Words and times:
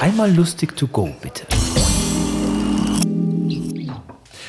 Einmal 0.00 0.30
lustig 0.30 0.76
to 0.76 0.86
go, 0.86 1.08
bitte. 1.22 1.46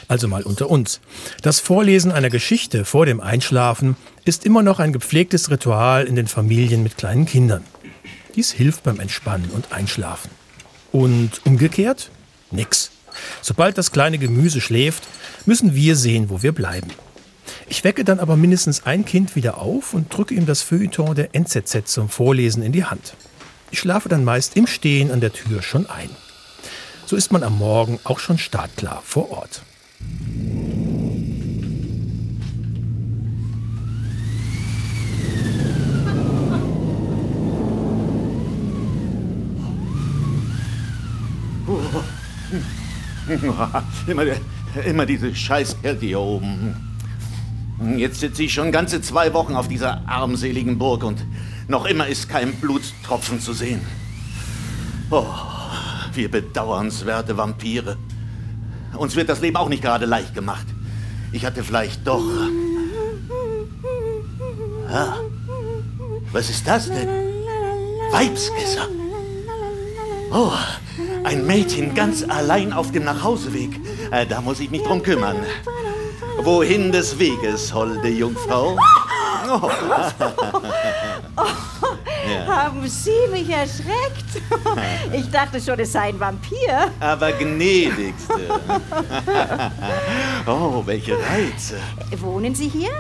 Also 0.09 0.27
mal 0.27 0.43
unter 0.43 0.69
uns. 0.69 0.99
Das 1.41 1.59
Vorlesen 1.61 2.11
einer 2.11 2.29
Geschichte 2.29 2.83
vor 2.83 3.05
dem 3.05 3.21
Einschlafen 3.21 3.95
ist 4.25 4.45
immer 4.45 4.61
noch 4.61 4.79
ein 4.79 4.91
gepflegtes 4.91 5.49
Ritual 5.49 6.05
in 6.05 6.15
den 6.15 6.27
Familien 6.27 6.83
mit 6.83 6.97
kleinen 6.97 7.25
Kindern. 7.25 7.63
Dies 8.35 8.51
hilft 8.51 8.83
beim 8.83 8.99
Entspannen 8.99 9.49
und 9.51 9.71
Einschlafen. 9.71 10.29
Und 10.91 11.41
umgekehrt? 11.45 12.11
Nix. 12.51 12.91
Sobald 13.41 13.77
das 13.77 13.91
kleine 13.91 14.17
Gemüse 14.17 14.61
schläft, 14.61 15.07
müssen 15.45 15.75
wir 15.75 15.95
sehen, 15.95 16.29
wo 16.29 16.43
wir 16.43 16.51
bleiben. 16.51 16.91
Ich 17.69 17.83
wecke 17.83 18.03
dann 18.03 18.19
aber 18.19 18.35
mindestens 18.35 18.85
ein 18.85 19.05
Kind 19.05 19.35
wieder 19.35 19.57
auf 19.57 19.93
und 19.93 20.15
drücke 20.15 20.35
ihm 20.35 20.45
das 20.45 20.61
Feuilleton 20.61 21.15
der 21.15 21.33
NZZ 21.35 21.85
zum 21.85 22.09
Vorlesen 22.09 22.63
in 22.63 22.73
die 22.73 22.83
Hand. 22.83 23.13
Ich 23.69 23.79
schlafe 23.79 24.07
dann 24.07 24.23
meist 24.23 24.55
im 24.55 24.65
Stehen 24.65 25.11
an 25.11 25.19
der 25.19 25.33
Tür 25.33 25.61
schon 25.61 25.87
ein. 25.87 26.09
So 27.05 27.15
ist 27.15 27.31
man 27.31 27.43
am 27.43 27.57
Morgen 27.57 27.99
auch 28.03 28.19
schon 28.19 28.37
startklar 28.37 29.01
vor 29.03 29.31
Ort. 29.31 29.61
immer, 44.07 44.23
immer 44.85 45.05
diese 45.05 45.35
Scheißkälte 45.35 46.05
hier 46.05 46.19
oben. 46.19 46.75
Jetzt 47.97 48.21
sitze 48.21 48.43
ich 48.43 48.53
schon 48.53 48.71
ganze 48.71 49.01
zwei 49.01 49.33
Wochen 49.33 49.53
auf 49.53 49.67
dieser 49.67 50.07
armseligen 50.07 50.77
Burg 50.77 51.03
und 51.03 51.25
noch 51.67 51.85
immer 51.85 52.07
ist 52.07 52.29
kein 52.29 52.53
Blutstropfen 52.53 53.39
zu 53.41 53.53
sehen. 53.53 53.81
Oh, 55.09 55.25
wir 56.13 56.29
bedauernswerte 56.29 57.37
Vampire. 57.37 57.97
Uns 58.97 59.15
wird 59.15 59.29
das 59.29 59.41
Leben 59.41 59.57
auch 59.57 59.69
nicht 59.69 59.83
gerade 59.83 60.05
leicht 60.05 60.33
gemacht. 60.33 60.65
Ich 61.31 61.45
hatte 61.45 61.63
vielleicht 61.63 62.07
doch. 62.07 62.23
Ah, 64.89 65.15
was 66.31 66.49
ist 66.49 66.67
das 66.67 66.87
denn? 66.87 67.09
Weibsgesang. 68.11 68.89
Oh, 70.31 70.51
ein 71.23 71.45
Mädchen 71.45 71.93
ganz 71.93 72.23
allein 72.23 72.73
auf 72.73 72.91
dem 72.91 73.03
Nachhauseweg. 73.03 73.79
Äh, 74.11 74.25
da 74.25 74.41
muss 74.41 74.59
ich 74.59 74.71
mich 74.71 74.83
drum 74.83 75.03
kümmern. 75.03 75.37
Wohin 76.39 76.91
des 76.91 77.19
Weges, 77.19 77.73
holde 77.73 78.09
Jungfrau? 78.09 78.77
Oh. 79.49 79.69
Oh, 82.27 82.31
ja. 82.31 82.45
Haben 82.63 82.87
Sie 82.87 83.11
mich 83.31 83.49
erschreckt? 83.49 84.25
Ich 85.13 85.29
dachte 85.31 85.59
schon, 85.61 85.79
es 85.79 85.93
sei 85.93 86.09
ein 86.09 86.19
Vampir. 86.19 86.91
Aber 86.99 87.31
gnädigste. 87.31 88.33
Oh, 90.45 90.81
welche 90.85 91.13
Reize. 91.13 91.75
Wohnen 92.19 92.53
Sie 92.53 92.67
hier? 92.67 92.91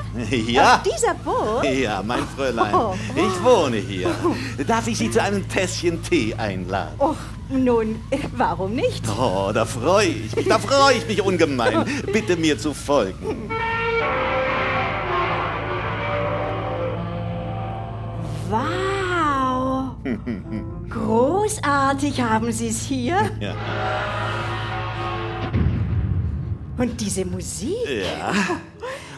Ja. 0.47 0.75
Auf 0.75 0.83
dieser 0.83 1.13
Burg? 1.15 1.63
Ja, 1.65 2.01
mein 2.03 2.23
Fräulein. 2.35 2.73
Ich 3.15 3.43
wohne 3.43 3.77
hier. 3.77 4.09
Darf 4.65 4.87
ich 4.87 4.97
Sie 4.97 5.11
zu 5.11 5.21
einem 5.21 5.47
Tässchen 5.47 6.01
Tee 6.01 6.33
einladen? 6.35 6.95
Och, 6.99 7.15
nun, 7.49 8.01
warum 8.35 8.73
nicht? 8.75 9.03
Oh, 9.19 9.51
da 9.53 9.65
freue 9.65 10.07
ich 10.07 10.35
mich, 10.35 10.47
da 10.47 10.57
freue 10.59 10.95
ich 10.95 11.07
mich 11.07 11.21
ungemein. 11.21 11.85
Bitte 12.11 12.35
mir 12.37 12.57
zu 12.57 12.73
folgen. 12.73 13.49
Wow! 18.49 18.96
Großartig 20.89 22.21
haben 22.21 22.51
Sie 22.51 22.67
es 22.67 22.81
hier. 22.81 23.17
Ja. 23.39 23.53
Und 26.77 27.01
diese 27.01 27.25
Musik? 27.25 27.73
Ja. 27.89 28.31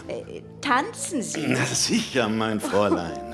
Äh, 0.10 0.42
Tanzen 0.62 1.22
Sie? 1.24 1.46
Na 1.48 1.64
sicher, 1.66 2.28
mein 2.28 2.60
Fräulein. 2.60 3.34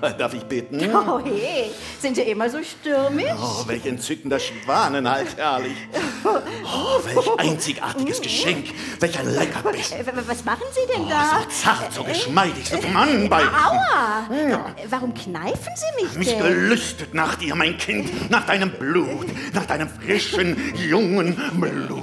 Darf 0.18 0.34
ich 0.34 0.42
bitten? 0.44 0.78
Oh 0.94 1.18
je, 1.24 1.70
sind 2.00 2.14
Sie 2.16 2.22
immer 2.22 2.48
so 2.50 2.58
stürmisch? 2.62 3.32
Oh, 3.40 3.66
welch 3.66 3.86
entzückender 3.86 4.38
Schwanenhalt, 4.38 5.36
herrlich. 5.36 5.76
Oh, 6.24 7.00
welch 7.04 7.38
einzigartiges 7.38 8.20
Geschenk. 8.20 8.66
Welch 9.00 9.18
ein 9.18 9.32
Leckerbiss. 9.34 9.92
Äh, 9.92 10.04
Was 10.26 10.44
machen 10.44 10.64
Sie 10.72 10.80
denn 10.92 11.04
Oh, 11.06 11.08
da? 11.08 11.40
so 11.42 11.48
zart, 11.48 11.92
so 11.94 12.02
geschmeidig, 12.02 12.68
so 12.68 12.76
zum 12.76 12.96
Anbei. 12.96 13.42
Aua! 13.44 14.26
Äh, 14.30 14.56
Warum 14.90 15.14
kneifen 15.14 15.72
Sie 15.76 16.04
mich 16.04 16.14
Mich 16.16 16.28
denn? 16.28 16.38
gelüstet 16.42 17.14
nach 17.14 17.36
dir, 17.36 17.54
mein 17.54 17.78
Kind, 17.78 18.30
nach 18.30 18.44
deinem 18.46 18.70
Blut, 18.72 19.26
nach 19.54 19.64
deinem 19.66 19.88
frischen, 19.88 20.56
jungen 20.76 21.36
Blut. 21.54 22.02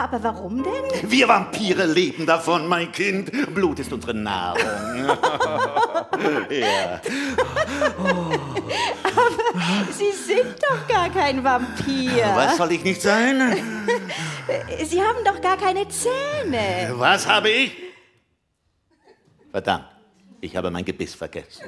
Aber 0.00 0.22
warum 0.22 0.62
denn? 0.62 1.10
Wir 1.10 1.28
Vampire 1.28 1.84
leben 1.84 2.24
davon, 2.24 2.66
mein 2.66 2.90
Kind. 2.90 3.30
Blut 3.54 3.80
ist 3.80 3.92
unsere 3.92 4.14
Nahrung. 4.14 4.62
ja. 6.50 7.00
Sie 9.92 10.12
sind 10.12 10.56
doch 10.58 10.88
gar 10.88 11.10
kein 11.10 11.44
Vampir. 11.44 12.32
Was 12.34 12.56
soll 12.56 12.72
ich 12.72 12.82
nicht 12.82 13.02
sein? 13.02 13.54
Sie 14.84 15.02
haben 15.02 15.22
doch 15.22 15.38
gar 15.42 15.58
keine 15.58 15.86
Zähne. 15.88 16.94
Was 16.94 17.28
habe 17.28 17.50
ich? 17.50 17.76
Verdammt, 19.50 19.84
ich 20.40 20.56
habe 20.56 20.70
mein 20.70 20.86
Gebiss 20.86 21.14
vergessen. 21.14 21.66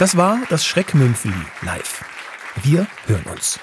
Das 0.00 0.16
war 0.16 0.40
das 0.50 0.66
Schreckmümpfeli 0.66 1.34
live. 1.62 2.04
Wir 2.56 2.88
hören 3.06 3.24
uns. 3.30 3.60